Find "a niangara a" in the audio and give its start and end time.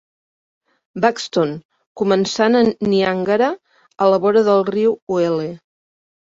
2.61-4.11